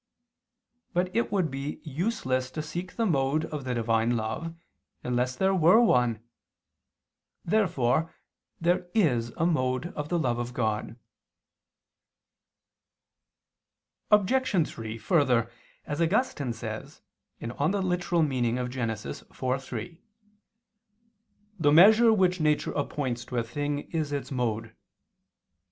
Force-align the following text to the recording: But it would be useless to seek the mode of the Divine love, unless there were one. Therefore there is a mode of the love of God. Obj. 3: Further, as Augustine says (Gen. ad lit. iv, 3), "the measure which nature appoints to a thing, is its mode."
But 0.95 1.15
it 1.15 1.31
would 1.31 1.51
be 1.51 1.79
useless 1.83 2.49
to 2.53 2.63
seek 2.63 2.95
the 2.95 3.05
mode 3.05 3.45
of 3.45 3.65
the 3.65 3.75
Divine 3.75 4.17
love, 4.17 4.55
unless 5.03 5.35
there 5.35 5.53
were 5.53 5.79
one. 5.79 6.23
Therefore 7.45 8.11
there 8.59 8.87
is 8.95 9.29
a 9.37 9.45
mode 9.45 9.93
of 9.93 10.09
the 10.09 10.17
love 10.17 10.39
of 10.39 10.55
God. 10.55 10.95
Obj. 14.09 14.67
3: 14.67 14.97
Further, 14.97 15.51
as 15.85 16.01
Augustine 16.01 16.53
says 16.53 17.03
(Gen. 17.39 17.51
ad 17.51 17.75
lit. 17.83 18.11
iv, 18.11 19.61
3), 19.63 20.01
"the 21.59 21.71
measure 21.71 22.11
which 22.11 22.39
nature 22.39 22.71
appoints 22.71 23.23
to 23.25 23.37
a 23.37 23.43
thing, 23.43 23.81
is 23.91 24.11
its 24.11 24.31
mode." 24.31 24.75